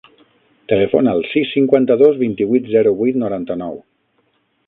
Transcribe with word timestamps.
Telefona 0.71 1.11
al 1.17 1.21
sis, 1.33 1.51
cinquanta-dos, 1.57 2.17
vint-i-vuit, 2.23 2.67
zero, 2.77 2.97
vuit, 3.03 3.23
noranta-nou. 3.27 3.77